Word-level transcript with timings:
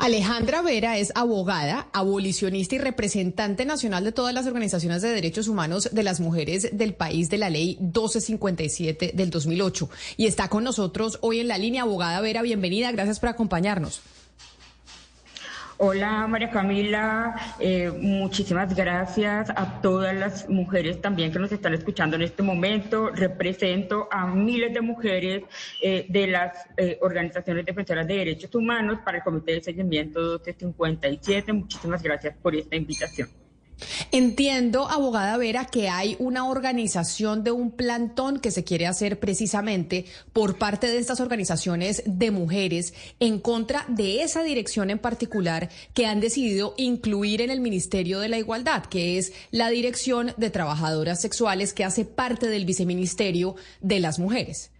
Alejandra 0.00 0.62
Vera 0.62 0.96
es 0.96 1.12
abogada, 1.14 1.88
abolicionista 1.92 2.74
y 2.74 2.78
representante 2.78 3.66
nacional 3.66 4.02
de 4.02 4.12
todas 4.12 4.32
las 4.32 4.46
organizaciones 4.46 5.02
de 5.02 5.10
derechos 5.10 5.46
humanos 5.46 5.90
de 5.92 6.02
las 6.02 6.20
mujeres 6.20 6.70
del 6.72 6.94
país 6.94 7.28
de 7.28 7.36
la 7.36 7.50
ley 7.50 7.76
1257 7.80 9.12
del 9.14 9.28
2008. 9.28 9.90
Y 10.16 10.24
está 10.24 10.48
con 10.48 10.64
nosotros 10.64 11.18
hoy 11.20 11.40
en 11.40 11.48
la 11.48 11.58
línea. 11.58 11.82
Abogada 11.82 12.22
Vera, 12.22 12.40
bienvenida. 12.40 12.90
Gracias 12.92 13.20
por 13.20 13.28
acompañarnos. 13.28 14.00
Hola 15.82 16.26
María 16.26 16.50
Camila, 16.50 17.34
eh, 17.58 17.90
muchísimas 17.90 18.76
gracias 18.76 19.48
a 19.48 19.80
todas 19.80 20.14
las 20.14 20.46
mujeres 20.46 21.00
también 21.00 21.32
que 21.32 21.38
nos 21.38 21.50
están 21.52 21.72
escuchando 21.72 22.16
en 22.16 22.22
este 22.22 22.42
momento. 22.42 23.08
Represento 23.08 24.06
a 24.10 24.26
miles 24.26 24.74
de 24.74 24.82
mujeres 24.82 25.44
eh, 25.80 26.04
de 26.06 26.26
las 26.26 26.52
eh, 26.76 26.98
organizaciones 27.00 27.64
defensoras 27.64 28.06
de 28.06 28.14
derechos 28.14 28.54
humanos 28.54 28.98
para 29.02 29.16
el 29.16 29.24
Comité 29.24 29.52
de 29.52 29.62
Seguimiento 29.62 30.20
1257. 30.20 31.50
Muchísimas 31.54 32.02
gracias 32.02 32.36
por 32.36 32.54
esta 32.54 32.76
invitación. 32.76 33.30
Entiendo, 34.12 34.88
abogada 34.88 35.36
Vera, 35.36 35.66
que 35.66 35.88
hay 35.88 36.16
una 36.18 36.48
organización 36.48 37.44
de 37.44 37.50
un 37.50 37.70
plantón 37.70 38.40
que 38.40 38.50
se 38.50 38.64
quiere 38.64 38.86
hacer 38.86 39.18
precisamente 39.18 40.04
por 40.32 40.58
parte 40.58 40.86
de 40.88 40.98
estas 40.98 41.20
organizaciones 41.20 42.02
de 42.06 42.30
mujeres 42.30 42.94
en 43.20 43.38
contra 43.38 43.84
de 43.88 44.22
esa 44.22 44.42
dirección 44.42 44.90
en 44.90 44.98
particular 44.98 45.68
que 45.94 46.06
han 46.06 46.20
decidido 46.20 46.74
incluir 46.76 47.42
en 47.42 47.50
el 47.50 47.60
Ministerio 47.60 48.20
de 48.20 48.28
la 48.28 48.38
Igualdad, 48.38 48.84
que 48.86 49.18
es 49.18 49.32
la 49.50 49.70
Dirección 49.70 50.32
de 50.36 50.50
Trabajadoras 50.50 51.20
Sexuales 51.20 51.72
que 51.72 51.84
hace 51.84 52.04
parte 52.04 52.48
del 52.48 52.64
Viceministerio 52.64 53.56
de 53.80 54.00
las 54.00 54.18
Mujeres. 54.18 54.70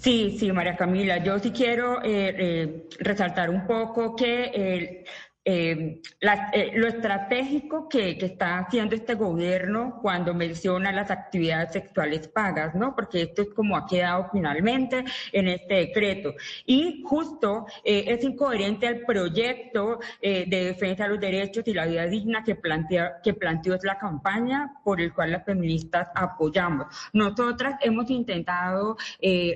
Sí, 0.00 0.36
sí, 0.38 0.52
María 0.52 0.76
Camila, 0.76 1.22
yo 1.22 1.38
sí 1.38 1.50
quiero 1.50 2.02
eh, 2.02 2.34
eh, 2.38 2.88
resaltar 3.00 3.50
un 3.50 3.66
poco 3.66 4.14
que 4.14 4.50
eh, 4.54 5.04
eh, 5.48 6.02
lo 6.74 6.88
estratégico 6.88 7.88
que, 7.88 8.18
está 8.20 8.58
haciendo 8.58 8.96
este 8.96 9.14
gobierno 9.14 10.00
cuando 10.02 10.34
menciona 10.34 10.90
las 10.90 11.12
actividades 11.12 11.72
sexuales 11.72 12.26
pagas, 12.26 12.74
¿no? 12.74 12.96
Porque 12.96 13.22
esto 13.22 13.42
es 13.42 13.50
como 13.50 13.76
ha 13.76 13.86
quedado 13.86 14.28
finalmente 14.32 15.04
en 15.30 15.46
este 15.46 15.74
decreto. 15.74 16.34
Y 16.64 17.04
justo 17.06 17.66
eh, 17.84 18.06
es 18.08 18.24
incoherente 18.24 18.88
al 18.88 19.02
proyecto 19.02 20.00
de 20.20 20.46
defensa 20.46 21.04
de 21.04 21.10
los 21.10 21.20
derechos 21.20 21.62
y 21.66 21.74
la 21.74 21.86
vida 21.86 22.06
digna 22.06 22.42
que, 22.42 22.56
plantea, 22.56 23.20
que 23.22 23.32
planteó 23.34 23.78
la 23.84 23.98
campaña 23.98 24.74
por 24.82 25.00
el 25.00 25.12
cual 25.14 25.30
las 25.30 25.44
feministas 25.44 26.08
apoyamos. 26.16 26.86
Nosotras 27.12 27.76
hemos 27.82 28.10
intentado 28.10 28.96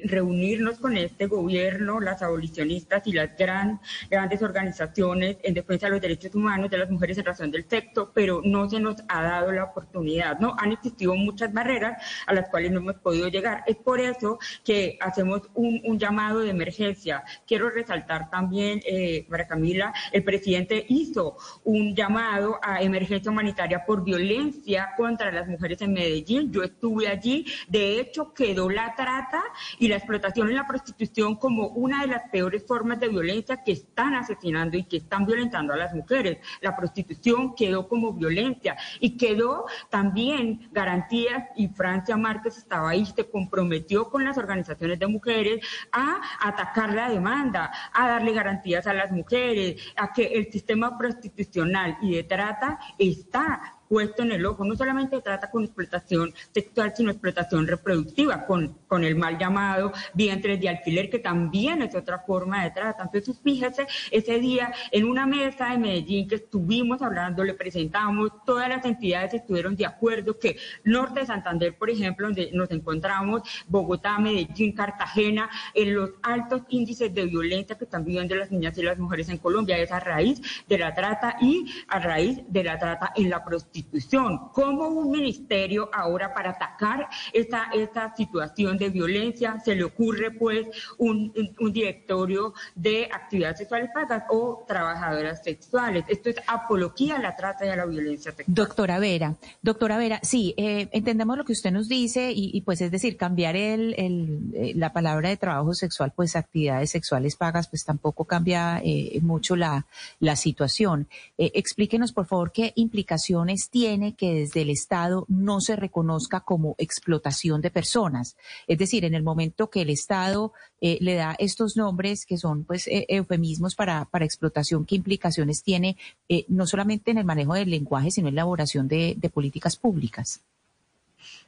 reunirnos 0.04 0.78
con 0.78 0.96
este 0.96 1.26
gobierno, 1.26 1.98
las 1.98 2.22
abolicionistas 2.22 3.04
y 3.06 3.12
las 3.12 3.36
gran, 3.36 3.80
grandes 4.08 4.42
organizaciones 4.42 5.38
en 5.42 5.54
defensa 5.54 5.79
a 5.86 5.90
los 5.90 6.00
derechos 6.00 6.34
humanos 6.34 6.70
de 6.70 6.78
las 6.78 6.90
mujeres 6.90 7.18
en 7.18 7.24
razón 7.24 7.50
del 7.50 7.68
sexo, 7.68 8.10
pero 8.14 8.40
no 8.44 8.68
se 8.68 8.80
nos 8.80 8.96
ha 9.08 9.22
dado 9.22 9.52
la 9.52 9.64
oportunidad, 9.64 10.38
¿no? 10.38 10.54
Han 10.58 10.72
existido 10.72 11.14
muchas 11.14 11.52
barreras 11.52 12.02
a 12.26 12.34
las 12.34 12.48
cuales 12.48 12.72
no 12.72 12.80
hemos 12.80 12.96
podido 12.96 13.28
llegar. 13.28 13.62
Es 13.66 13.76
por 13.76 14.00
eso 14.00 14.38
que 14.64 14.98
hacemos 15.00 15.42
un, 15.54 15.98
llamado 15.98 16.40
de 16.40 16.50
emergencia. 16.50 17.22
Quiero 17.46 17.68
resaltar 17.68 18.30
también, 18.30 18.80
eh, 18.86 19.26
María 19.28 19.46
Camila, 19.46 19.92
el 20.12 20.24
presidente 20.24 20.86
hizo 20.88 21.36
un 21.64 21.94
llamado 21.94 22.58
a 22.62 22.80
emergencia 22.80 23.30
humanitaria 23.30 23.84
por 23.84 24.02
violencia 24.02 24.90
contra 24.96 25.30
las 25.30 25.46
mujeres 25.46 25.82
en 25.82 25.92
Medellín. 25.92 26.52
Yo 26.52 26.62
estuve 26.62 27.08
allí, 27.08 27.44
de 27.68 28.00
hecho 28.00 28.32
quedó 28.32 28.70
la 28.70 28.94
trata 28.94 29.42
y 29.78 29.88
la 29.88 29.96
explotación 29.96 30.50
y 30.50 30.54
la 30.54 30.66
prostitución 30.66 31.36
como 31.36 31.68
una 31.68 32.02
de 32.02 32.08
las 32.08 32.30
peores 32.30 32.64
formas 32.66 32.98
de 33.00 33.08
violencia 33.08 33.62
que 33.62 33.72
están 33.72 34.14
asesinando 34.14 34.76
y 34.76 34.84
que 34.84 34.98
están 34.98 35.26
violentando 35.26 35.69
a 35.72 35.76
las 35.76 35.94
mujeres. 35.94 36.38
La 36.60 36.76
prostitución 36.76 37.54
quedó 37.54 37.88
como 37.88 38.12
violencia 38.12 38.76
y 39.00 39.16
quedó 39.16 39.66
también 39.90 40.68
garantías 40.72 41.48
y 41.56 41.68
Francia 41.68 42.16
Márquez 42.16 42.58
estaba 42.58 42.90
ahí, 42.90 43.06
se 43.06 43.28
comprometió 43.28 44.08
con 44.08 44.24
las 44.24 44.38
organizaciones 44.38 44.98
de 44.98 45.06
mujeres 45.06 45.64
a 45.92 46.20
atacar 46.40 46.92
la 46.94 47.08
demanda, 47.08 47.72
a 47.92 48.08
darle 48.08 48.32
garantías 48.32 48.86
a 48.86 48.94
las 48.94 49.10
mujeres, 49.10 49.82
a 49.96 50.12
que 50.12 50.24
el 50.24 50.50
sistema 50.50 50.96
prostitucional 50.96 51.98
y 52.02 52.14
de 52.14 52.24
trata 52.24 52.78
está 52.98 53.80
puesto 53.88 54.22
en 54.22 54.32
el 54.32 54.46
ojo. 54.46 54.64
No 54.64 54.76
solamente 54.76 55.20
trata 55.20 55.50
con 55.50 55.64
explotación 55.64 56.32
sexual, 56.54 56.92
sino 56.96 57.10
explotación 57.10 57.66
reproductiva, 57.66 58.46
con, 58.46 58.78
con 58.90 59.04
el 59.04 59.14
mal 59.14 59.38
llamado 59.38 59.92
vientres 60.14 60.60
de 60.60 60.68
alquiler, 60.68 61.08
que 61.08 61.20
también 61.20 61.80
es 61.80 61.94
otra 61.94 62.18
forma 62.18 62.64
de 62.64 62.72
trata. 62.72 63.04
Entonces, 63.04 63.40
fíjese, 63.40 63.86
ese 64.10 64.40
día 64.40 64.72
en 64.90 65.04
una 65.04 65.26
mesa 65.26 65.70
de 65.70 65.78
Medellín 65.78 66.26
que 66.26 66.34
estuvimos 66.34 67.00
hablando, 67.00 67.44
le 67.44 67.54
presentamos, 67.54 68.32
todas 68.44 68.68
las 68.68 68.84
entidades 68.84 69.32
estuvieron 69.32 69.76
de 69.76 69.86
acuerdo 69.86 70.36
que 70.40 70.56
Norte 70.82 71.20
de 71.20 71.26
Santander, 71.26 71.78
por 71.78 71.88
ejemplo, 71.88 72.26
donde 72.26 72.50
nos 72.52 72.68
encontramos, 72.72 73.42
Bogotá, 73.68 74.18
Medellín, 74.18 74.72
Cartagena, 74.72 75.48
en 75.72 75.94
los 75.94 76.10
altos 76.22 76.62
índices 76.68 77.14
de 77.14 77.26
violencia 77.26 77.78
que 77.78 77.84
están 77.84 78.04
viviendo 78.04 78.34
las 78.34 78.50
niñas 78.50 78.76
y 78.76 78.82
las 78.82 78.98
mujeres 78.98 79.28
en 79.28 79.38
Colombia, 79.38 79.78
es 79.78 79.92
a 79.92 80.00
raíz 80.00 80.42
de 80.66 80.78
la 80.78 80.92
trata 80.92 81.36
y 81.40 81.64
a 81.86 82.00
raíz 82.00 82.40
de 82.48 82.64
la 82.64 82.76
trata 82.76 83.12
en 83.14 83.30
la 83.30 83.44
prostitución. 83.44 84.48
¿Cómo 84.52 84.88
un 84.88 85.12
ministerio 85.12 85.88
ahora 85.92 86.34
para 86.34 86.50
atacar 86.50 87.08
esta, 87.32 87.70
esta 87.72 88.16
situación 88.16 88.79
de 88.80 88.90
violencia 88.90 89.60
se 89.64 89.76
le 89.76 89.84
ocurre 89.84 90.32
pues 90.32 90.66
un, 90.98 91.32
un 91.60 91.72
directorio 91.72 92.52
de 92.74 93.08
actividades 93.12 93.58
sexuales 93.58 93.90
pagas 93.94 94.24
o 94.30 94.64
trabajadoras 94.66 95.44
sexuales? 95.44 96.04
Esto 96.08 96.30
es 96.30 96.36
apología 96.46 97.16
a 97.16 97.20
la 97.20 97.36
trata 97.36 97.64
y 97.66 97.68
a 97.68 97.76
la 97.76 97.86
violencia 97.86 98.32
sexual. 98.32 98.54
Doctora 98.54 98.98
Vera, 98.98 99.36
doctora 99.62 99.98
Vera, 99.98 100.20
sí, 100.22 100.54
eh, 100.56 100.88
entendemos 100.92 101.36
lo 101.36 101.44
que 101.44 101.52
usted 101.52 101.70
nos 101.70 101.88
dice 101.88 102.32
y, 102.34 102.60
pues 102.62 102.80
es 102.80 102.90
decir, 102.90 103.16
cambiar 103.16 103.54
el, 103.54 103.94
eh, 103.96 104.72
la 104.74 104.92
palabra 104.92 105.28
de 105.28 105.36
trabajo 105.36 105.74
sexual, 105.74 106.12
pues 106.16 106.34
actividades 106.34 106.90
sexuales 106.90 107.36
pagas, 107.36 107.68
pues 107.68 107.84
tampoco 107.84 108.24
cambia 108.24 108.80
eh, 108.82 109.18
mucho 109.22 109.56
la, 109.56 109.86
la 110.18 110.36
situación. 110.36 111.06
explíquenos, 111.36 112.12
por 112.12 112.26
favor, 112.26 112.50
qué 112.50 112.72
implicaciones 112.76 113.68
tiene 113.70 114.14
que 114.14 114.34
desde 114.34 114.62
el 114.62 114.70
Estado 114.70 115.26
no 115.28 115.60
se 115.60 115.76
reconozca 115.76 116.40
como 116.40 116.74
explotación 116.78 117.60
de 117.60 117.70
personas. 117.70 118.36
Es 118.70 118.78
decir, 118.78 119.04
en 119.04 119.14
el 119.14 119.24
momento 119.24 119.68
que 119.68 119.82
el 119.82 119.90
Estado 119.90 120.52
eh, 120.80 120.96
le 121.00 121.16
da 121.16 121.34
estos 121.40 121.76
nombres 121.76 122.24
que 122.24 122.36
son 122.36 122.62
pues 122.62 122.86
e-, 122.86 123.04
eufemismos 123.08 123.74
para, 123.74 124.04
para 124.04 124.24
explotación, 124.24 124.86
¿qué 124.86 124.94
implicaciones 124.94 125.64
tiene 125.64 125.96
eh, 126.28 126.44
no 126.46 126.68
solamente 126.68 127.10
en 127.10 127.18
el 127.18 127.24
manejo 127.24 127.54
del 127.54 127.68
lenguaje, 127.68 128.12
sino 128.12 128.28
en 128.28 128.36
la 128.36 128.42
elaboración 128.42 128.86
de 128.86 129.30
políticas 129.34 129.74
públicas? 129.76 130.40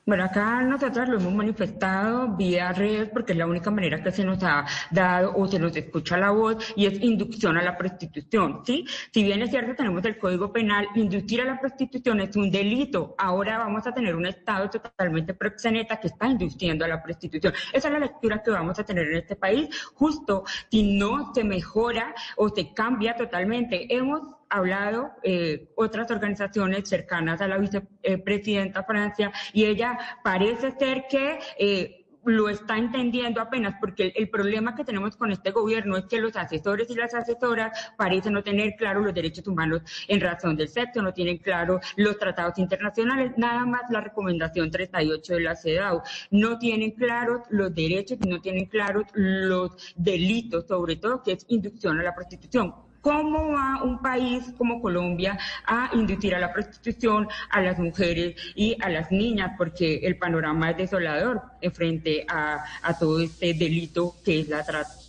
Bueno, 0.05 0.25
acá 0.25 0.63
nosotros 0.63 1.09
lo 1.09 1.21
hemos 1.21 1.33
manifestado 1.33 2.37
vía 2.37 2.73
redes 2.73 3.09
porque 3.11 3.33
es 3.33 3.39
la 3.39 3.47
única 3.47 3.71
manera 3.71 4.03
que 4.03 4.11
se 4.11 4.25
nos 4.25 4.43
ha 4.43 4.67
dado 4.91 5.33
o 5.37 5.47
se 5.47 5.61
nos 5.61 5.77
escucha 5.77 6.17
la 6.17 6.31
voz 6.31 6.73
y 6.75 6.87
es 6.87 7.01
inducción 7.01 7.57
a 7.57 7.63
la 7.63 7.79
prostitución, 7.79 8.63
¿sí? 8.67 8.85
Si 9.13 9.23
bien 9.23 9.43
es 9.43 9.51
cierto, 9.51 9.77
tenemos 9.77 10.05
el 10.05 10.19
Código 10.19 10.53
Penal, 10.53 10.89
inducir 10.97 11.41
a 11.43 11.45
la 11.45 11.61
prostitución 11.61 12.19
es 12.19 12.35
un 12.35 12.51
delito. 12.51 13.15
Ahora 13.17 13.59
vamos 13.59 13.87
a 13.87 13.95
tener 13.95 14.17
un 14.17 14.27
Estado 14.27 14.69
totalmente 14.71 15.35
proxeneta 15.35 16.01
que 16.01 16.09
está 16.09 16.27
induciendo 16.27 16.85
a 16.85 16.89
la 16.89 17.01
prostitución. 17.01 17.53
Esa 17.73 17.87
es 17.87 17.95
la 17.95 18.01
lectura 18.01 18.43
que 18.43 18.51
vamos 18.51 18.81
a 18.81 18.85
tener 18.85 19.07
en 19.07 19.19
este 19.19 19.37
país, 19.37 19.69
justo 19.95 20.43
si 20.69 20.99
no 20.99 21.33
se 21.33 21.45
mejora 21.45 22.13
o 22.37 22.49
se 22.49 22.75
cambia 22.75 23.15
totalmente. 23.15 23.87
Hemos 23.95 24.23
hablado 24.53 25.13
eh, 25.23 25.73
otras 25.77 26.11
organizaciones 26.11 26.89
cercanas 26.89 27.41
a 27.41 27.49
la 27.49 27.59
vicepresidenta 27.59 28.85
Francia 28.85 29.33
y 29.53 29.65
ella 29.65 29.99
parece 30.23 30.73
ser 30.73 31.07
que 31.09 31.39
eh, 31.59 32.03
lo 32.25 32.49
está 32.49 32.79
entendiendo 32.79 33.41
apenas, 33.41 33.75
porque 33.81 34.13
el, 34.15 34.31
problema 34.31 34.75
que 34.77 34.85
tenemos 34.85 35.17
con 35.17 35.33
este 35.33 35.51
gobierno 35.51 35.97
es 35.97 36.05
que 36.05 36.21
los 36.21 36.37
asesores 36.37 36.89
y 36.91 36.95
las 36.95 37.15
asesoras 37.15 37.93
parecen 37.97 38.35
no 38.35 38.45
tener 38.45 38.77
claro 38.77 39.01
los 39.01 39.13
derechos 39.13 39.47
humanos 39.49 39.83
en 40.07 40.21
razón 40.21 40.57
del 40.57 40.69
sexo, 40.69 41.03
no 41.03 41.13
tienen 41.13 41.39
claro 41.39 41.81
los 41.97 42.19
tratados 42.19 42.59
internacionales, 42.59 43.33
nada 43.37 43.65
más 43.65 43.83
la 43.91 44.01
recomendación 44.01 44.71
38 44.71 45.35
de 45.35 45.41
la 45.41 45.57
CEDAW, 45.57 46.03
no 46.31 46.59
tienen 46.59 46.93
claros 46.93 47.41
los 47.51 47.75
derechos 47.75 48.19
y 48.23 48.29
no 48.29 48.41
tienen 48.41 48.67
claros 48.67 49.07
los 49.15 49.95
delitos, 49.97 50.67
sobre 50.69 50.97
todo 50.97 51.23
que 51.23 51.33
es 51.33 51.45
inducción 51.49 51.99
a 51.99 52.05
la 52.05 52.15
prostitución 52.15 52.92
¿Cómo 53.03 53.53
va 53.53 53.83
un 53.83 54.01
país 54.01 54.45
como 54.57 54.81
Colombia 54.81 55.37
a 55.67 55.91
inducir 55.93 56.37
a 56.37 56.39
la 56.39 56.53
prostitución 56.53 57.29
a 57.51 57.61
las 57.61 57.79
mujeres 57.79 58.37
y 58.55 58.77
a 58.81 58.89
las 58.89 59.11
niñas? 59.11 59.53
Porque 59.59 59.97
el 60.05 60.17
panorama 60.19 60.71
es 60.71 60.77
desolador 60.77 61.43
en 61.61 61.73
frente 61.73 62.25
a 62.29 62.97
todo 62.99 63.21
este 63.21 63.55
delito 63.55 64.15
que 64.25 64.41
es 64.41 64.49
la 64.49 64.65
trata. 64.65 65.02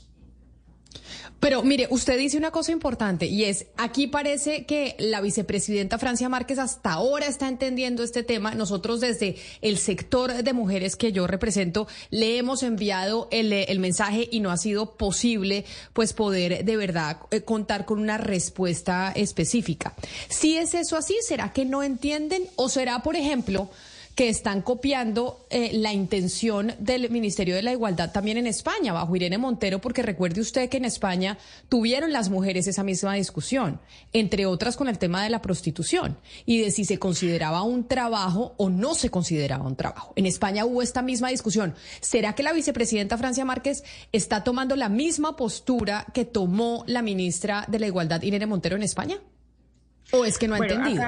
Pero 1.43 1.61
mire, 1.61 1.87
usted 1.89 2.17
dice 2.17 2.37
una 2.37 2.51
cosa 2.51 2.71
importante 2.71 3.25
y 3.25 3.43
es, 3.43 3.65
aquí 3.75 4.07
parece 4.07 4.65
que 4.65 4.95
la 4.97 5.19
vicepresidenta 5.19 5.99
Francia 5.99 6.29
Márquez 6.29 6.57
hasta 6.57 6.93
ahora 6.93 7.25
está 7.25 7.49
entendiendo 7.49 8.01
este 8.01 8.23
tema. 8.23 8.55
Nosotros 8.55 9.01
desde 9.01 9.35
el 9.61 9.77
sector 9.77 10.41
de 10.41 10.53
mujeres 10.53 10.95
que 10.95 11.11
yo 11.11 11.27
represento 11.27 11.85
le 12.11 12.37
hemos 12.37 12.63
enviado 12.63 13.27
el, 13.29 13.51
el 13.51 13.79
mensaje 13.79 14.29
y 14.31 14.39
no 14.39 14.51
ha 14.51 14.57
sido 14.57 14.95
posible 14.95 15.65
pues 15.91 16.13
poder 16.13 16.63
de 16.63 16.77
verdad 16.77 17.17
eh, 17.29 17.41
contar 17.41 17.83
con 17.83 17.99
una 17.99 18.17
respuesta 18.17 19.11
específica. 19.13 19.95
Si 20.29 20.55
es 20.55 20.73
eso 20.73 20.95
así, 20.95 21.17
¿será 21.27 21.51
que 21.51 21.65
no 21.65 21.83
entienden 21.83 22.47
o 22.55 22.69
será, 22.69 23.03
por 23.03 23.17
ejemplo, 23.17 23.69
que 24.15 24.29
están 24.29 24.61
copiando 24.61 25.45
eh, 25.49 25.71
la 25.73 25.91
intención 25.91 26.73
del 26.79 27.09
Ministerio 27.09 27.55
de 27.55 27.63
la 27.63 27.71
Igualdad 27.71 28.11
también 28.11 28.37
en 28.37 28.47
España, 28.47 28.93
bajo 28.93 29.15
Irene 29.15 29.37
Montero, 29.37 29.79
porque 29.79 30.03
recuerde 30.03 30.41
usted 30.41 30.69
que 30.69 30.77
en 30.77 30.85
España 30.85 31.37
tuvieron 31.67 32.11
las 32.11 32.29
mujeres 32.29 32.67
esa 32.67 32.83
misma 32.83 33.15
discusión, 33.15 33.79
entre 34.11 34.45
otras 34.45 34.77
con 34.77 34.87
el 34.87 34.99
tema 34.99 35.23
de 35.23 35.29
la 35.29 35.41
prostitución 35.41 36.17
y 36.45 36.61
de 36.61 36.71
si 36.71 36.85
se 36.85 36.99
consideraba 36.99 37.63
un 37.63 37.87
trabajo 37.87 38.53
o 38.57 38.69
no 38.69 38.93
se 38.93 39.09
consideraba 39.09 39.65
un 39.65 39.75
trabajo. 39.75 40.13
En 40.15 40.25
España 40.25 40.65
hubo 40.65 40.81
esta 40.81 41.01
misma 41.01 41.29
discusión. 41.29 41.73
¿Será 41.99 42.33
que 42.33 42.43
la 42.43 42.53
vicepresidenta 42.53 43.17
Francia 43.17 43.45
Márquez 43.45 43.83
está 44.11 44.43
tomando 44.43 44.75
la 44.75 44.89
misma 44.89 45.35
postura 45.35 46.05
que 46.13 46.25
tomó 46.25 46.83
la 46.87 47.01
ministra 47.01 47.65
de 47.67 47.79
la 47.79 47.87
Igualdad, 47.87 48.21
Irene 48.21 48.45
Montero, 48.45 48.75
en 48.75 48.83
España? 48.83 49.17
¿O 50.11 50.25
es 50.25 50.37
que 50.37 50.47
no 50.47 50.55
ha 50.55 50.59
entendido? 50.59 51.01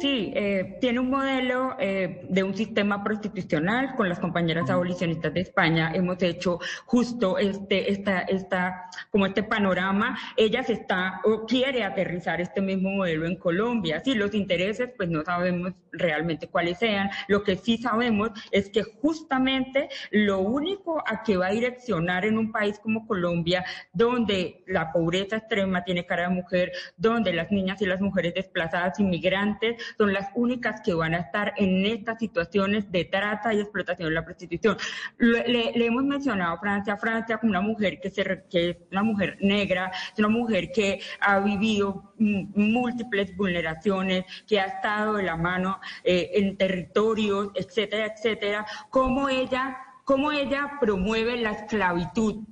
Sí, 0.00 0.32
eh, 0.34 0.78
tiene 0.80 0.98
un 0.98 1.10
modelo 1.10 1.76
eh, 1.78 2.26
de 2.30 2.42
un 2.42 2.54
sistema 2.54 3.04
prostitucional. 3.04 3.94
Con 3.96 4.08
las 4.08 4.18
compañeras 4.18 4.70
abolicionistas 4.70 5.34
de 5.34 5.40
España 5.42 5.92
hemos 5.94 6.22
hecho 6.22 6.58
justo 6.86 7.36
este, 7.36 7.92
esta, 7.92 8.20
esta, 8.20 8.88
como 9.10 9.26
este 9.26 9.42
panorama. 9.42 10.18
Ella 10.38 10.62
se 10.62 10.72
está 10.72 11.20
o 11.24 11.44
quiere 11.44 11.84
aterrizar 11.84 12.40
este 12.40 12.62
mismo 12.62 12.88
modelo 12.90 13.26
en 13.26 13.36
Colombia. 13.36 14.00
Sí, 14.02 14.14
los 14.14 14.32
intereses, 14.34 14.88
pues 14.96 15.10
no 15.10 15.22
sabemos 15.22 15.74
realmente 15.92 16.48
cuáles 16.48 16.78
sean. 16.78 17.10
Lo 17.28 17.42
que 17.42 17.56
sí 17.56 17.76
sabemos 17.76 18.30
es 18.52 18.70
que 18.70 18.82
justamente 18.82 19.90
lo 20.10 20.38
único 20.38 21.02
a 21.06 21.22
que 21.22 21.36
va 21.36 21.48
a 21.48 21.52
direccionar 21.52 22.24
en 22.24 22.38
un 22.38 22.52
país 22.52 22.78
como 22.78 23.06
Colombia, 23.06 23.66
donde 23.92 24.64
la 24.66 24.92
pobreza 24.92 25.36
extrema 25.36 25.84
tiene 25.84 26.06
cara 26.06 26.22
de 26.28 26.34
mujer, 26.34 26.72
donde 26.96 27.34
las 27.34 27.50
niñas 27.50 27.82
y 27.82 27.86
las 27.86 28.00
mujeres 28.00 28.32
desplazadas 28.32 28.98
inmigrantes 28.98 29.76
son 29.96 30.12
las 30.12 30.28
únicas 30.34 30.80
que 30.80 30.94
van 30.94 31.14
a 31.14 31.18
estar 31.18 31.52
en 31.56 31.86
estas 31.86 32.18
situaciones 32.18 32.90
de 32.90 33.04
trata 33.04 33.52
y 33.54 33.60
explotación 33.60 34.08
de 34.08 34.14
la 34.14 34.24
prostitución. 34.24 34.76
Le, 35.18 35.72
hemos 35.86 36.04
mencionado 36.04 36.58
Francia, 36.58 36.96
Francia 36.96 37.38
como 37.38 37.50
una 37.50 37.60
mujer 37.60 38.00
que, 38.00 38.10
se, 38.10 38.44
que 38.50 38.70
es 38.70 38.76
una 38.90 39.02
mujer 39.02 39.38
negra, 39.40 39.90
es 40.12 40.18
una 40.18 40.28
mujer 40.28 40.72
que 40.72 41.00
ha 41.20 41.40
vivido 41.40 42.14
múltiples 42.18 43.36
vulneraciones, 43.36 44.24
que 44.46 44.60
ha 44.60 44.66
estado 44.66 45.14
de 45.14 45.22
la 45.22 45.36
mano 45.36 45.80
eh, 46.04 46.30
en 46.34 46.56
territorios, 46.56 47.48
etcétera, 47.54 48.06
etcétera, 48.06 48.66
cómo 48.90 49.28
ella, 49.28 49.78
cómo 50.04 50.32
ella 50.32 50.72
promueve 50.80 51.36
la 51.36 51.52
esclavitud 51.52 52.44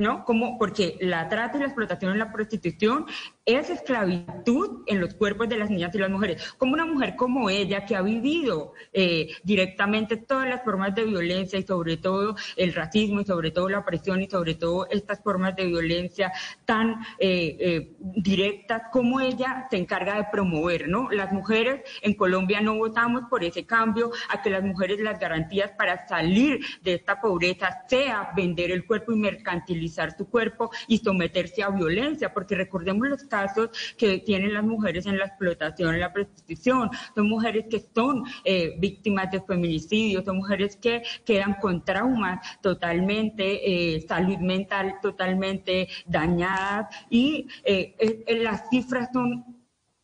¿no? 0.00 0.24
Como, 0.24 0.58
porque 0.58 0.96
la 1.00 1.28
trata 1.28 1.58
y 1.58 1.60
la 1.60 1.66
explotación 1.66 2.12
en 2.12 2.18
la 2.18 2.32
prostitución 2.32 3.06
es 3.54 3.70
esclavitud 3.70 4.82
en 4.86 5.00
los 5.00 5.14
cuerpos 5.14 5.48
de 5.48 5.56
las 5.56 5.70
niñas 5.70 5.94
y 5.94 5.98
las 5.98 6.10
mujeres. 6.10 6.54
Como 6.58 6.74
una 6.74 6.86
mujer 6.86 7.16
como 7.16 7.50
ella 7.50 7.84
que 7.84 7.96
ha 7.96 8.02
vivido 8.02 8.72
eh, 8.92 9.28
directamente 9.42 10.16
todas 10.16 10.48
las 10.48 10.62
formas 10.62 10.94
de 10.94 11.04
violencia 11.04 11.58
y 11.58 11.62
sobre 11.62 11.96
todo 11.96 12.36
el 12.56 12.72
racismo 12.72 13.20
y 13.20 13.24
sobre 13.24 13.50
todo 13.50 13.68
la 13.68 13.80
opresión 13.80 14.22
y 14.22 14.28
sobre 14.28 14.54
todo 14.54 14.88
estas 14.90 15.22
formas 15.22 15.56
de 15.56 15.66
violencia 15.66 16.32
tan 16.64 17.00
eh, 17.18 17.56
eh, 17.60 17.96
directas, 18.00 18.82
como 18.92 19.20
ella 19.20 19.66
se 19.70 19.76
encarga 19.76 20.16
de 20.16 20.24
promover, 20.30 20.88
¿no? 20.88 21.10
Las 21.10 21.32
mujeres 21.32 21.82
en 22.02 22.14
Colombia 22.14 22.60
no 22.60 22.76
votamos 22.76 23.24
por 23.28 23.44
ese 23.44 23.64
cambio 23.64 24.10
a 24.28 24.42
que 24.42 24.50
las 24.50 24.62
mujeres 24.62 25.00
las 25.00 25.18
garantías 25.18 25.72
para 25.72 26.06
salir 26.06 26.60
de 26.82 26.94
esta 26.94 27.20
pobreza 27.20 27.84
sea 27.88 28.32
vender 28.36 28.70
el 28.70 28.86
cuerpo 28.86 29.12
y 29.12 29.16
mercantilizar 29.16 30.16
su 30.16 30.28
cuerpo 30.28 30.70
y 30.86 30.98
someterse 30.98 31.62
a 31.62 31.70
violencia, 31.70 32.32
porque 32.32 32.54
recordemos 32.54 33.08
los 33.08 33.22
casos 33.40 33.70
que 33.96 34.18
tienen 34.18 34.54
las 34.54 34.64
mujeres 34.64 35.06
en 35.06 35.18
la 35.18 35.26
explotación, 35.26 35.94
en 35.94 36.00
la 36.00 36.12
prostitución, 36.12 36.90
son 37.14 37.28
mujeres 37.28 37.66
que 37.70 37.80
son 37.94 38.24
eh, 38.44 38.74
víctimas 38.78 39.30
de 39.30 39.40
feminicidio, 39.40 40.22
son 40.24 40.36
mujeres 40.36 40.76
que 40.76 41.02
quedan 41.24 41.54
con 41.54 41.84
traumas 41.84 42.38
totalmente, 42.60 43.44
eh, 43.44 44.04
salud 44.06 44.38
mental 44.38 44.96
totalmente 45.00 45.88
dañadas 46.06 46.94
y 47.08 47.46
eh, 47.64 48.24
las 48.42 48.68
cifras 48.70 49.08
son 49.12 49.59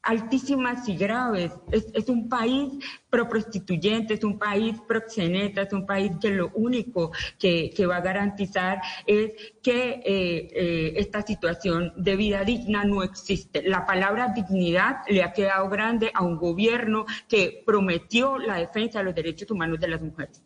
altísimas 0.07 0.89
y 0.89 0.97
graves. 0.97 1.53
Es, 1.71 1.87
es 1.93 2.09
un 2.09 2.29
país 2.29 2.73
pro-prostituyente, 3.11 4.15
es 4.15 4.25
un 4.25 4.39
país 4.39 4.77
proxeneta, 4.87 5.63
es 5.63 5.73
un 5.73 5.85
país 5.85 6.13
que 6.21 6.31
lo 6.31 6.51
único 6.55 7.13
que, 7.39 7.71
que 7.71 7.87
va 7.87 7.97
a 7.97 8.01
garantizar 8.01 8.81
es 9.07 9.33
que 9.63 10.01
eh, 10.05 10.49
eh, 10.55 10.93
esta 10.97 11.23
situación 11.23 11.93
de 11.97 12.17
vida 12.17 12.45
digna 12.45 12.85
no 12.85 13.03
existe. 13.03 13.63
La 13.69 13.85
palabra 13.85 14.33
dignidad 14.35 14.99
le 15.09 15.23
ha 15.23 15.33
quedado 15.33 15.69
grande 15.69 16.11
a 16.15 16.23
un 16.23 16.37
gobierno 16.37 17.07
que 17.29 17.63
prometió 17.67 18.39
la 18.39 18.57
defensa 18.57 19.01
de 19.01 19.07
los 19.07 19.15
derechos 19.15 19.51
humanos 19.51 19.81
de 19.81 19.89
las 19.89 20.01
mujeres. 20.01 20.46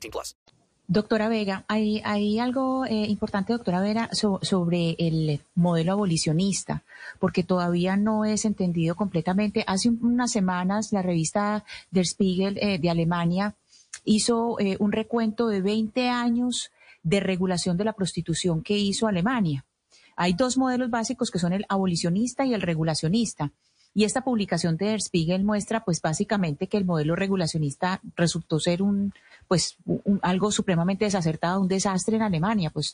18 0.01 0.11
plus. 0.11 0.35
Doctora 0.87 1.29
Vega, 1.29 1.63
hay, 1.69 2.01
hay 2.03 2.37
algo 2.39 2.85
eh, 2.85 3.05
importante, 3.07 3.53
doctora 3.53 3.79
Vera, 3.79 4.09
so, 4.11 4.39
sobre 4.41 4.97
el 4.99 5.39
modelo 5.55 5.93
abolicionista, 5.93 6.83
porque 7.17 7.43
todavía 7.43 7.95
no 7.95 8.25
es 8.25 8.43
entendido 8.43 8.95
completamente. 8.95 9.63
Hace 9.67 9.89
unas 9.89 10.31
semanas 10.31 10.91
la 10.91 11.01
revista 11.01 11.63
Der 11.91 12.05
Spiegel 12.05 12.57
eh, 12.57 12.77
de 12.77 12.89
Alemania 12.89 13.55
hizo 14.03 14.59
eh, 14.59 14.75
un 14.79 14.91
recuento 14.91 15.47
de 15.47 15.61
20 15.61 16.09
años 16.09 16.71
de 17.03 17.21
regulación 17.21 17.77
de 17.77 17.85
la 17.85 17.93
prostitución 17.93 18.61
que 18.61 18.77
hizo 18.77 19.07
Alemania. 19.07 19.63
Hay 20.17 20.33
dos 20.33 20.57
modelos 20.57 20.89
básicos 20.89 21.31
que 21.31 21.39
son 21.39 21.53
el 21.53 21.65
abolicionista 21.69 22.45
y 22.45 22.53
el 22.53 22.61
regulacionista. 22.61 23.51
Y 23.93 24.05
esta 24.05 24.23
publicación 24.23 24.77
de 24.77 24.85
Der 24.85 25.01
Spiegel 25.01 25.43
muestra, 25.43 25.83
pues 25.83 26.01
básicamente 26.01 26.67
que 26.67 26.77
el 26.77 26.85
modelo 26.85 27.15
regulacionista 27.15 28.01
resultó 28.15 28.59
ser 28.59 28.81
un, 28.81 29.13
pues 29.47 29.77
algo 30.21 30.51
supremamente 30.51 31.05
desacertado, 31.05 31.61
un 31.61 31.67
desastre 31.67 32.15
en 32.15 32.21
Alemania. 32.21 32.69
Pues, 32.69 32.93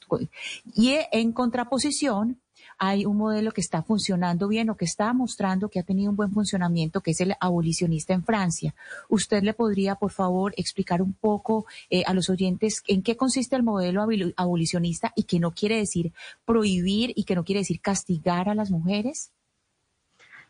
y 0.75 0.95
en 1.11 1.31
contraposición, 1.33 2.39
hay 2.79 3.05
un 3.05 3.17
modelo 3.17 3.51
que 3.51 3.61
está 3.61 3.81
funcionando 3.83 4.47
bien 4.47 4.69
o 4.69 4.77
que 4.77 4.85
está 4.85 5.13
mostrando 5.13 5.69
que 5.69 5.79
ha 5.79 5.83
tenido 5.83 6.09
un 6.09 6.15
buen 6.15 6.31
funcionamiento, 6.31 7.01
que 7.01 7.11
es 7.11 7.21
el 7.21 7.35
abolicionista 7.39 8.13
en 8.13 8.23
Francia. 8.23 8.75
¿Usted 9.09 9.43
le 9.43 9.53
podría, 9.53 9.95
por 9.95 10.11
favor, 10.11 10.53
explicar 10.57 11.01
un 11.01 11.13
poco 11.13 11.65
eh, 11.89 12.03
a 12.05 12.13
los 12.13 12.29
oyentes 12.29 12.83
en 12.87 13.01
qué 13.01 13.15
consiste 13.15 13.55
el 13.55 13.63
modelo 13.63 14.05
abolicionista 14.35 15.13
y 15.15 15.23
que 15.23 15.39
no 15.39 15.51
quiere 15.51 15.77
decir 15.77 16.13
prohibir 16.45 17.13
y 17.15 17.23
que 17.23 17.35
no 17.35 17.43
quiere 17.43 17.59
decir 17.59 17.81
castigar 17.81 18.49
a 18.49 18.55
las 18.55 18.71
mujeres? 18.71 19.31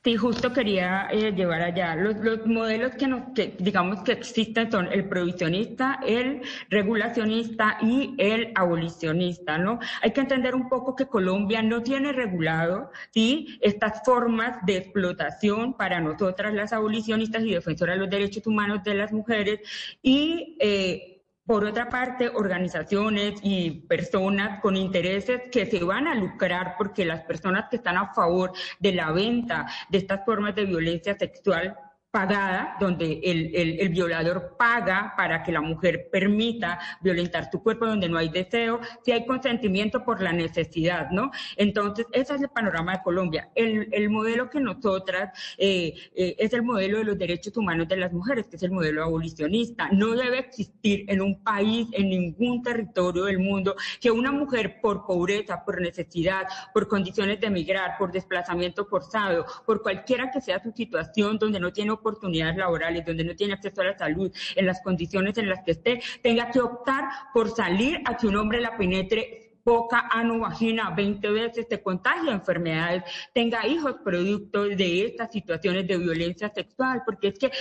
Sí, 0.04 0.16
justo 0.16 0.54
quería 0.54 1.08
eh, 1.12 1.34
llevar 1.34 1.62
allá. 1.62 1.96
Los, 1.96 2.16
los 2.18 2.46
modelos 2.46 2.92
que, 2.96 3.08
nos, 3.08 3.34
que 3.34 3.56
digamos 3.60 4.04
que 4.04 4.14
existen 4.14 4.72
son 4.72 4.88
el 4.92 5.10
prohibicionista, 5.10 6.00
el 6.06 6.42
regulacionista 6.70 7.78
y 7.82 8.16
el 8.18 8.52
abolicionista, 8.56 9.58
¿no? 9.58 9.80
Hay 10.02 10.12
que 10.12 10.22
entender 10.22 10.56
un 10.56 10.70
poco 10.70 10.96
que 10.96 11.08
Colombia 11.08 11.62
no 11.62 11.84
tiene 11.84 12.14
regulado, 12.14 12.92
¿sí? 13.12 13.58
Estas 13.62 14.02
formas 14.06 14.66
de 14.66 14.78
explotación 14.78 15.74
para 15.76 16.00
nosotras 16.00 16.54
las 16.54 16.72
abolicionistas 16.72 17.44
y 17.44 17.52
defensoras 17.52 17.96
de 17.96 18.02
los 18.02 18.10
derechos 18.10 18.48
humanos 18.48 18.84
de 18.84 18.94
las 18.94 19.12
mujeres 19.12 19.60
y 20.02 20.56
eh, 20.60 21.17
por 21.48 21.64
otra 21.64 21.88
parte, 21.88 22.28
organizaciones 22.28 23.40
y 23.42 23.72
personas 23.88 24.60
con 24.60 24.76
intereses 24.76 25.44
que 25.50 25.66
se 25.66 25.82
van 25.82 26.06
a 26.06 26.14
lucrar 26.14 26.76
porque 26.78 27.06
las 27.06 27.24
personas 27.24 27.70
que 27.70 27.78
están 27.78 27.96
a 27.96 28.14
favor 28.14 28.52
de 28.80 28.92
la 28.92 29.14
venta 29.14 29.66
de 29.90 30.00
estas 30.00 30.26
formas 30.26 30.54
de 30.56 30.66
violencia 30.66 31.18
sexual 31.18 31.78
pagada, 32.12 32.78
donde 32.80 33.20
el, 33.24 33.52
el, 33.54 33.90
violador 33.90 34.56
paga 34.58 35.14
para 35.18 35.44
que 35.44 35.52
la 35.52 35.62
mujer 35.62 36.10
permita 36.12 36.80
violentar 37.02 37.50
su 37.52 37.62
cuerpo, 37.62 37.86
donde 37.86 38.08
no 38.08 38.18
hay 38.18 38.30
deseo, 38.30 38.80
si 39.04 39.12
hay 39.12 39.26
consentimiento 39.26 40.04
por 40.04 40.22
la 40.22 40.32
necesidad, 40.32 41.10
¿no? 41.12 41.32
Entonces, 41.58 42.06
ese 42.14 42.36
es 42.36 42.42
el 42.42 42.50
panorama 42.50 42.94
de 42.94 43.04
Colombia. 43.04 43.50
El, 43.56 43.90
el 43.92 44.10
modelo 44.10 44.50
que 44.50 44.60
nosotras 44.60 45.38
eh, 45.58 45.94
eh, 46.16 46.36
es 46.40 46.54
el 46.54 46.64
modelo 46.64 47.00
de 47.00 47.04
los 47.04 47.18
derechos 47.18 47.56
humanos 47.58 47.88
de 47.88 47.98
las 47.98 48.14
mujeres, 48.14 48.48
que 48.48 48.56
es 48.56 48.64
el 48.64 48.72
modelo 48.72 49.04
abolicionista. 49.04 49.90
No 49.92 50.16
debe 50.16 50.40
existir 50.40 51.06
en 51.10 51.22
un 51.22 51.44
país, 51.44 51.88
en 51.92 52.10
ningún 52.10 52.64
territorio 52.64 53.26
del 53.26 53.40
mundo, 53.40 53.76
que 54.00 54.12
una 54.12 54.32
mujer 54.32 54.80
por 54.82 55.06
pobreza, 55.06 55.64
por 55.66 55.82
necesidad, 55.82 56.48
por 56.74 56.88
condiciones 56.88 57.40
de 57.40 57.48
emigrar, 57.48 57.98
por 57.98 58.12
desplazamiento 58.12 58.86
forzado, 58.86 59.46
por 59.66 59.82
cualquiera 59.82 60.32
que 60.32 60.42
sea 60.42 60.64
su 60.64 60.72
situación, 60.72 61.38
donde 61.38 61.60
no 61.60 61.74
tiene 61.74 61.97
oportunidades 61.98 62.58
laborales, 62.58 63.06
donde 63.06 63.24
no 63.24 63.36
tiene 63.36 63.54
acceso 63.54 63.82
a 63.82 63.86
la 63.86 63.98
salud, 63.98 64.32
en 64.56 64.66
las 64.66 64.82
condiciones 64.82 65.38
en 65.38 65.50
las 65.50 65.64
que 65.64 65.72
esté, 65.72 66.02
tenga 66.22 66.50
que 66.50 66.60
optar 66.60 67.06
por 67.34 67.50
salir 67.50 68.02
a 68.06 68.16
que 68.16 68.28
un 68.28 68.38
hombre 68.38 68.62
la 68.62 68.78
penetre 68.78 69.47
boca, 69.68 70.08
ano, 70.10 70.40
vagina 70.40 70.92
20 70.92 71.30
veces, 71.30 71.68
te 71.68 71.82
contagia 71.82 72.32
enfermedades, 72.32 73.04
tenga 73.34 73.68
hijos 73.68 73.96
producto 74.02 74.64
de 74.64 75.06
estas 75.08 75.30
situaciones 75.30 75.86
de 75.86 75.98
violencia 75.98 76.50
sexual, 76.50 77.04
porque 77.06 77.28
es 77.28 77.38
que 77.38 77.52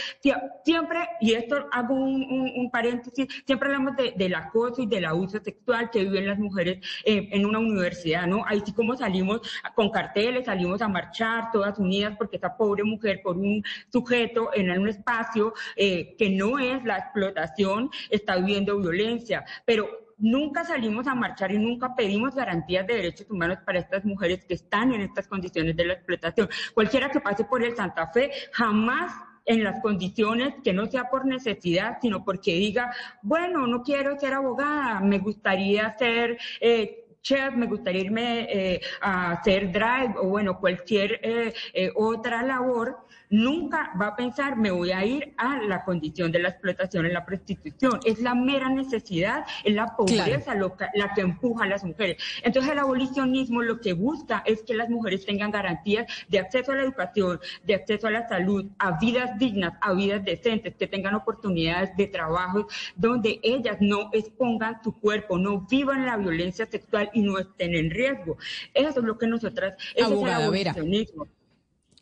siempre, 0.64 1.00
y 1.20 1.32
esto 1.34 1.66
hago 1.72 1.94
un, 1.94 2.70
paréntesis, 2.70 3.26
siempre 3.44 3.68
hablamos 3.68 3.96
de, 3.96 4.12
del 4.16 4.36
acoso 4.36 4.82
y 4.82 4.86
del 4.86 5.04
abuso 5.04 5.40
sexual 5.42 5.90
que 5.90 6.04
viven 6.04 6.28
las 6.28 6.38
mujeres 6.38 6.78
eh, 7.04 7.28
en 7.32 7.44
una 7.44 7.58
universidad, 7.58 8.26
¿no? 8.26 8.44
Ahí 8.46 8.62
sí 8.64 8.72
como 8.72 8.96
salimos 8.96 9.40
con 9.74 9.90
carteles, 9.90 10.46
salimos 10.46 10.82
a 10.82 10.88
marchar 10.88 11.50
todas 11.52 11.76
unidas 11.78 12.14
porque 12.16 12.36
esa 12.36 12.56
pobre 12.56 12.84
mujer 12.84 13.20
por 13.22 13.36
un 13.36 13.64
sujeto 13.92 14.50
en 14.54 14.70
un 14.70 14.88
espacio 14.88 15.54
eh, 15.74 16.14
que 16.16 16.30
no 16.30 16.58
es 16.60 16.84
la 16.84 16.98
explotación 16.98 17.90
está 18.10 18.36
viviendo 18.36 18.78
violencia, 18.78 19.44
pero 19.64 20.05
nunca 20.18 20.64
salimos 20.64 21.06
a 21.06 21.14
marchar 21.14 21.52
y 21.52 21.58
nunca 21.58 21.94
pedimos 21.94 22.34
garantías 22.34 22.86
de 22.86 22.94
derechos 22.94 23.30
humanos 23.30 23.58
para 23.64 23.78
estas 23.78 24.04
mujeres 24.04 24.44
que 24.44 24.54
están 24.54 24.92
en 24.92 25.02
estas 25.02 25.28
condiciones 25.28 25.76
de 25.76 25.84
la 25.84 25.94
explotación. 25.94 26.48
Cualquiera 26.74 27.10
que 27.10 27.20
pase 27.20 27.44
por 27.44 27.62
el 27.62 27.76
Santa 27.76 28.06
Fe 28.08 28.30
jamás 28.52 29.12
en 29.44 29.62
las 29.62 29.80
condiciones 29.80 30.54
que 30.62 30.72
no 30.72 30.86
sea 30.86 31.08
por 31.08 31.24
necesidad, 31.24 31.98
sino 32.02 32.24
porque 32.24 32.54
diga, 32.54 32.92
bueno, 33.22 33.66
no 33.66 33.82
quiero 33.82 34.18
ser 34.18 34.34
abogada, 34.34 35.00
me 35.00 35.20
gustaría 35.20 35.96
ser 35.96 36.36
eh, 36.60 37.05
chef, 37.26 37.56
me 37.56 37.66
gustaría 37.66 38.02
irme 38.02 38.46
eh, 38.48 38.80
a 39.00 39.32
hacer 39.32 39.72
drive 39.72 40.14
o 40.22 40.28
bueno, 40.28 40.60
cualquier 40.60 41.18
eh, 41.22 41.90
otra 41.96 42.42
labor, 42.42 43.06
nunca 43.30 43.92
va 44.00 44.08
a 44.08 44.16
pensar 44.16 44.56
me 44.56 44.70
voy 44.70 44.92
a 44.92 45.04
ir 45.04 45.34
a 45.36 45.58
la 45.62 45.84
condición 45.84 46.30
de 46.30 46.38
la 46.38 46.50
explotación 46.50 47.06
en 47.06 47.14
la 47.14 47.24
prostitución. 47.24 48.00
Es 48.04 48.20
la 48.20 48.34
mera 48.34 48.68
necesidad, 48.68 49.44
es 49.64 49.74
la 49.74 49.96
pobreza 49.96 50.54
la 50.54 51.14
que 51.14 51.20
empuja 51.20 51.64
a 51.64 51.68
las 51.68 51.84
mujeres. 51.84 52.22
Entonces 52.42 52.72
el 52.72 52.78
abolicionismo 52.78 53.62
lo 53.62 53.80
que 53.80 53.92
busca 53.92 54.42
es 54.46 54.62
que 54.62 54.74
las 54.74 54.88
mujeres 54.88 55.26
tengan 55.26 55.50
garantías 55.50 56.06
de 56.28 56.38
acceso 56.38 56.72
a 56.72 56.76
la 56.76 56.82
educación, 56.82 57.40
de 57.64 57.74
acceso 57.74 58.06
a 58.06 58.10
la 58.10 58.28
salud, 58.28 58.66
a 58.78 58.98
vidas 58.98 59.38
dignas, 59.38 59.74
a 59.80 59.92
vidas 59.92 60.24
decentes, 60.24 60.74
que 60.76 60.86
tengan 60.86 61.14
oportunidades 61.14 61.96
de 61.96 62.06
trabajo 62.06 62.68
donde 62.94 63.40
ellas 63.42 63.78
no 63.80 64.10
expongan 64.12 64.82
su 64.82 64.98
cuerpo, 64.98 65.38
no 65.38 65.62
vivan 65.62 66.06
la 66.06 66.16
violencia 66.16 66.66
sexual 66.66 67.10
y 67.16 67.22
no 67.22 67.38
estén 67.38 67.74
en 67.74 67.90
riesgo. 67.90 68.36
Eso 68.74 69.00
es 69.00 69.04
lo 69.04 69.16
que 69.18 69.26
nosotras, 69.26 69.74
eso 69.94 70.14
es 70.14 70.22
el 70.22 70.28
abolicionismo. 70.28 71.28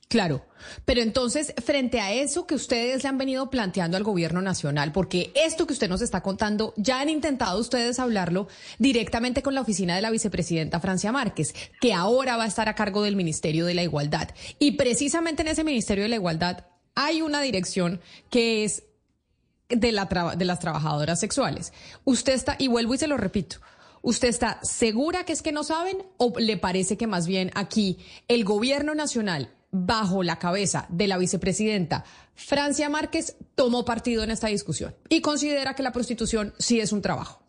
Claro, 0.09 0.45
pero 0.85 1.01
entonces, 1.01 1.55
frente 1.65 2.01
a 2.01 2.13
eso 2.13 2.47
que 2.47 2.55
ustedes 2.55 3.03
le 3.03 3.09
han 3.09 3.19
venido 3.19 3.51
planteando 3.51 3.97
al 3.97 4.05
gobierno 4.05 4.43
nacional, 4.43 4.93
porque 4.93 5.33
esto 5.35 5.67
que 5.67 5.73
usted 5.73 5.89
nos 5.89 6.03
está 6.03 6.21
contando, 6.21 6.73
ya 6.77 7.01
han 7.01 7.09
intentado 7.09 7.59
ustedes 7.59 7.99
hablarlo 7.99 8.47
directamente 8.79 9.43
con 9.43 9.55
la 9.55 9.63
oficina 9.63 9.97
de 9.97 10.03
la 10.03 10.11
vicepresidenta 10.11 10.79
Francia 10.79 11.11
Márquez, 11.11 11.55
que 11.81 11.95
ahora 11.95 12.37
va 12.37 12.45
a 12.45 12.49
estar 12.49 12.69
a 12.69 12.77
cargo 12.77 13.03
del 13.03 13.17
Ministerio 13.17 13.67
de 13.67 13.75
la 13.75 13.83
Igualdad. 13.83 14.29
Y 14.59 14.73
precisamente 14.73 15.43
en 15.43 15.49
ese 15.49 15.65
Ministerio 15.65 16.05
de 16.05 16.11
la 16.11 16.17
Igualdad 16.17 16.67
hay 16.95 17.23
una 17.23 17.41
dirección 17.41 18.01
que 18.31 18.65
es 18.65 18.85
de, 19.69 19.91
la 19.91 20.05
de 20.37 20.45
las 20.45 20.61
trabajadoras 20.61 21.19
sexuales. 21.19 21.73
Usted 22.05 22.35
está, 22.35 22.57
y 22.59 22.69
vuelvo 22.69 22.95
y 22.95 22.99
se 22.99 23.09
lo 23.09 23.17
repito, 23.17 23.57
¿Usted 24.05 24.29
está 24.29 24.61
segura 24.63 25.25
que 25.25 25.33
es 25.33 25.41
que 25.41 25.51
no 25.51 25.65
saben 25.65 25.97
o 26.19 26.35
le 26.39 26.59
parece 26.59 26.99
que 26.99 27.07
más 27.07 27.27
bien 27.27 27.51
aquí 27.55 27.97
el 28.29 28.45
gobierno 28.45 28.95
nacional 28.95 29.55
bajo 29.71 30.23
la 30.23 30.39
cabeza 30.39 30.87
de 30.91 31.09
la 31.09 31.17
vicepresidenta 31.17 32.05
Francia 32.35 32.91
Márquez, 32.91 33.37
tomó 33.55 33.87
partido 33.87 34.23
en 34.23 34.31
esta 34.31 34.49
discusión 34.49 34.95
y 35.09 35.23
considera 35.23 35.75
que 35.75 35.83
la 35.83 35.93
prostitución 35.93 36.53
sí 36.59 36.81
es 36.81 36.93
un 36.93 37.01
trabajo. 37.01 37.44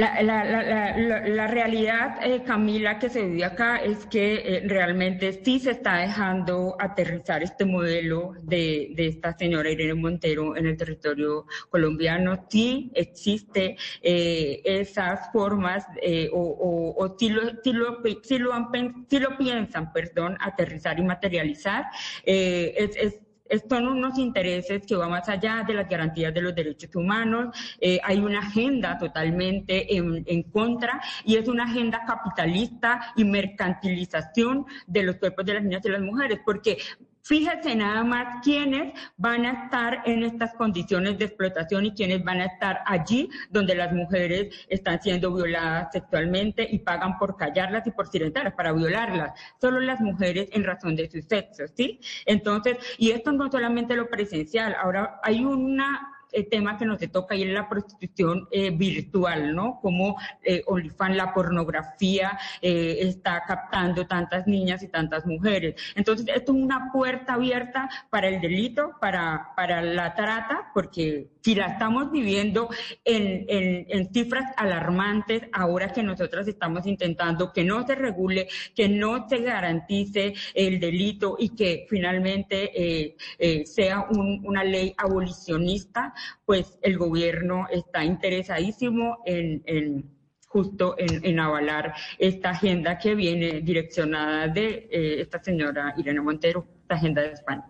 La, 0.00 0.22
la, 0.22 0.44
la, 0.44 1.28
la 1.28 1.46
realidad, 1.46 2.20
eh, 2.22 2.42
Camila, 2.42 2.98
que 2.98 3.10
se 3.10 3.22
vive 3.22 3.44
acá 3.44 3.76
es 3.76 4.06
que 4.06 4.34
eh, 4.36 4.62
realmente 4.64 5.42
sí 5.44 5.60
se 5.60 5.72
está 5.72 5.98
dejando 5.98 6.74
aterrizar 6.78 7.42
este 7.42 7.66
modelo 7.66 8.32
de, 8.42 8.92
de, 8.96 9.08
esta 9.08 9.36
señora 9.36 9.70
Irene 9.70 9.92
Montero 9.92 10.56
en 10.56 10.64
el 10.64 10.78
territorio 10.78 11.44
colombiano. 11.68 12.46
Sí 12.48 12.90
existe 12.94 13.76
eh, 14.00 14.62
esas 14.64 15.30
formas 15.32 15.84
o, 16.32 16.40
o, 16.40 17.04
o 17.04 17.18
sí, 17.18 17.28
lo, 17.28 17.42
sí, 17.62 17.72
lo, 17.74 17.98
sí, 18.22 18.38
lo 18.38 18.54
han, 18.54 18.70
sí 19.10 19.18
lo 19.18 19.36
piensan, 19.36 19.92
perdón, 19.92 20.38
aterrizar 20.40 20.98
y 20.98 21.02
materializar. 21.02 21.84
es, 22.24 22.96
es 22.96 23.20
son 23.68 23.86
unos 23.86 24.18
intereses 24.18 24.86
que 24.86 24.96
van 24.96 25.10
más 25.10 25.28
allá 25.28 25.64
de 25.66 25.74
las 25.74 25.88
garantías 25.88 26.32
de 26.32 26.42
los 26.42 26.54
derechos 26.54 26.94
humanos. 26.94 27.56
Eh, 27.80 27.98
hay 28.02 28.18
una 28.18 28.40
agenda 28.40 28.98
totalmente 28.98 29.96
en, 29.96 30.24
en, 30.26 30.42
contra 30.44 31.00
y 31.24 31.36
es 31.36 31.48
una 31.48 31.64
agenda 31.64 32.04
capitalista 32.06 33.12
y 33.16 33.24
mercantilización 33.24 34.66
de 34.86 35.02
los 35.02 35.16
cuerpos 35.16 35.44
de 35.44 35.54
las 35.54 35.62
niñas 35.62 35.84
y 35.84 35.88
las 35.88 36.02
mujeres, 36.02 36.40
porque 36.44 36.78
Fíjese 37.22 37.74
nada 37.74 38.02
más 38.02 38.42
quiénes 38.42 38.92
van 39.16 39.44
a 39.44 39.64
estar 39.64 40.02
en 40.06 40.22
estas 40.24 40.54
condiciones 40.54 41.18
de 41.18 41.26
explotación 41.26 41.86
y 41.86 41.92
quiénes 41.92 42.24
van 42.24 42.40
a 42.40 42.46
estar 42.46 42.80
allí 42.86 43.28
donde 43.50 43.74
las 43.74 43.92
mujeres 43.92 44.54
están 44.68 45.00
siendo 45.00 45.34
violadas 45.34 45.88
sexualmente 45.92 46.66
y 46.70 46.78
pagan 46.78 47.18
por 47.18 47.36
callarlas 47.36 47.86
y 47.86 47.90
por 47.90 48.08
silenciarlas, 48.08 48.54
para 48.54 48.72
violarlas. 48.72 49.38
Solo 49.60 49.80
las 49.80 50.00
mujeres 50.00 50.48
en 50.52 50.64
razón 50.64 50.96
de 50.96 51.10
su 51.10 51.20
sexo, 51.20 51.64
¿sí? 51.74 52.00
Entonces, 52.26 52.76
y 52.98 53.10
esto 53.10 53.32
no 53.32 53.50
solamente 53.50 53.94
lo 53.96 54.08
presencial, 54.08 54.74
ahora 54.80 55.20
hay 55.22 55.44
una 55.44 56.19
tema 56.50 56.78
que 56.78 56.84
nos 56.84 57.00
toca 57.10 57.34
y 57.34 57.42
es 57.42 57.48
la 57.50 57.68
prostitución 57.68 58.48
eh, 58.50 58.70
virtual, 58.70 59.54
¿no? 59.54 59.80
Como 59.80 60.16
eh, 60.42 60.62
OnlyFans, 60.66 61.16
la 61.16 61.32
pornografía 61.32 62.38
eh, 62.60 62.98
está 63.00 63.42
captando 63.46 64.06
tantas 64.06 64.46
niñas 64.46 64.82
y 64.82 64.88
tantas 64.88 65.26
mujeres. 65.26 65.74
Entonces, 65.94 66.26
esto 66.28 66.52
es 66.52 66.62
una 66.62 66.90
puerta 66.92 67.34
abierta 67.34 67.88
para 68.10 68.28
el 68.28 68.40
delito, 68.40 68.92
para, 69.00 69.52
para 69.56 69.82
la 69.82 70.14
trata, 70.14 70.70
porque 70.74 71.30
si 71.42 71.54
la 71.54 71.66
estamos 71.66 72.10
viviendo 72.10 72.68
en, 73.04 74.12
cifras 74.12 74.52
alarmantes, 74.56 75.42
ahora 75.52 75.92
que 75.92 76.02
nosotras 76.02 76.46
estamos 76.48 76.86
intentando 76.86 77.52
que 77.52 77.64
no 77.64 77.86
se 77.86 77.94
regule, 77.94 78.48
que 78.74 78.88
no 78.88 79.28
se 79.28 79.38
garantice 79.38 80.34
el 80.54 80.80
delito 80.80 81.36
y 81.38 81.50
que 81.50 81.86
finalmente 81.88 82.70
eh, 82.74 83.16
eh, 83.38 83.66
sea 83.66 84.06
un, 84.10 84.42
una 84.44 84.64
ley 84.64 84.94
abolicionista, 84.96 86.12
pues 86.44 86.78
el 86.82 86.98
gobierno 86.98 87.66
está 87.70 88.04
interesadísimo 88.04 89.18
en, 89.24 89.62
en 89.66 90.10
justo 90.50 90.96
en, 90.98 91.38
avalar 91.38 91.94
esta 92.18 92.50
agenda 92.50 92.98
que 92.98 93.14
viene 93.14 93.60
direccionada 93.60 94.48
de 94.48 94.88
eh, 94.90 95.20
esta 95.20 95.40
señora 95.42 95.94
Irene 95.96 96.20
Montero, 96.20 96.66
esta 96.82 96.96
agenda 96.96 97.22
de 97.22 97.32
España. 97.32 97.64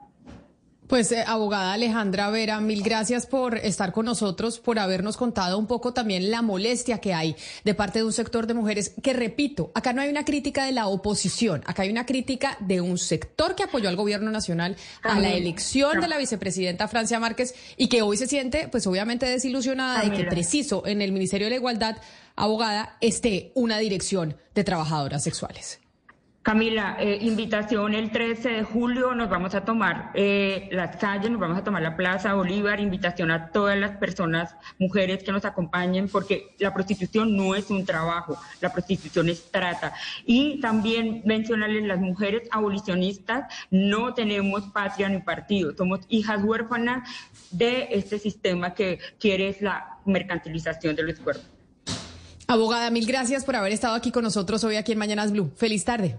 Pues 0.90 1.12
eh, 1.12 1.22
abogada 1.24 1.72
Alejandra 1.72 2.30
Vera, 2.30 2.60
mil 2.60 2.82
gracias 2.82 3.24
por 3.24 3.56
estar 3.58 3.92
con 3.92 4.06
nosotros, 4.06 4.58
por 4.58 4.80
habernos 4.80 5.16
contado 5.16 5.56
un 5.56 5.68
poco 5.68 5.94
también 5.94 6.32
la 6.32 6.42
molestia 6.42 6.98
que 6.98 7.14
hay 7.14 7.36
de 7.62 7.74
parte 7.74 8.00
de 8.00 8.06
un 8.06 8.12
sector 8.12 8.48
de 8.48 8.54
mujeres 8.54 8.92
que, 9.00 9.12
repito, 9.12 9.70
acá 9.76 9.92
no 9.92 10.02
hay 10.02 10.10
una 10.10 10.24
crítica 10.24 10.64
de 10.64 10.72
la 10.72 10.88
oposición, 10.88 11.62
acá 11.66 11.84
hay 11.84 11.90
una 11.90 12.06
crítica 12.06 12.56
de 12.58 12.80
un 12.80 12.98
sector 12.98 13.54
que 13.54 13.62
apoyó 13.62 13.88
al 13.88 13.94
gobierno 13.94 14.32
nacional 14.32 14.74
a 15.04 15.20
la 15.20 15.30
elección 15.32 16.00
de 16.00 16.08
la 16.08 16.18
vicepresidenta 16.18 16.88
Francia 16.88 17.20
Márquez 17.20 17.54
y 17.76 17.86
que 17.86 18.02
hoy 18.02 18.16
se 18.16 18.26
siente, 18.26 18.66
pues 18.66 18.84
obviamente 18.88 19.26
desilusionada 19.26 20.02
de 20.02 20.10
que 20.10 20.24
preciso 20.24 20.84
en 20.84 21.02
el 21.02 21.12
Ministerio 21.12 21.46
de 21.46 21.50
la 21.50 21.56
Igualdad, 21.56 21.98
abogada, 22.34 22.96
esté 23.00 23.52
una 23.54 23.78
dirección 23.78 24.36
de 24.56 24.64
trabajadoras 24.64 25.22
sexuales. 25.22 25.79
Camila, 26.42 26.96
eh, 26.98 27.18
invitación 27.20 27.94
el 27.94 28.10
13 28.10 28.48
de 28.48 28.62
julio, 28.62 29.14
nos 29.14 29.28
vamos 29.28 29.54
a 29.54 29.62
tomar 29.62 30.10
eh, 30.14 30.70
las 30.72 30.96
calles, 30.96 31.30
nos 31.30 31.38
vamos 31.38 31.58
a 31.58 31.64
tomar 31.64 31.82
la 31.82 31.98
Plaza 31.98 32.32
Bolívar, 32.32 32.80
invitación 32.80 33.30
a 33.30 33.50
todas 33.50 33.78
las 33.78 33.98
personas, 33.98 34.56
mujeres 34.78 35.22
que 35.22 35.32
nos 35.32 35.44
acompañen, 35.44 36.08
porque 36.08 36.54
la 36.58 36.72
prostitución 36.72 37.36
no 37.36 37.54
es 37.54 37.68
un 37.68 37.84
trabajo, 37.84 38.38
la 38.62 38.72
prostitución 38.72 39.28
es 39.28 39.52
trata. 39.52 39.92
Y 40.24 40.60
también 40.60 41.20
mencionarles, 41.26 41.84
las 41.84 41.98
mujeres 41.98 42.48
abolicionistas 42.50 43.52
no 43.70 44.14
tenemos 44.14 44.62
patria 44.70 45.10
ni 45.10 45.18
partido, 45.18 45.76
somos 45.76 46.00
hijas 46.08 46.42
huérfanas 46.42 47.06
de 47.50 47.88
este 47.90 48.18
sistema 48.18 48.72
que 48.72 48.98
quiere 49.18 49.54
la 49.60 49.98
mercantilización 50.06 50.96
de 50.96 51.02
los 51.02 51.18
cuerpos. 51.18 51.46
Abogada, 52.46 52.90
mil 52.90 53.06
gracias 53.06 53.44
por 53.44 53.56
haber 53.56 53.72
estado 53.72 53.94
aquí 53.94 54.10
con 54.10 54.24
nosotros 54.24 54.64
hoy 54.64 54.76
aquí 54.76 54.92
en 54.92 54.98
Mañanas 54.98 55.32
Blue. 55.32 55.52
Feliz 55.54 55.84
tarde. 55.84 56.18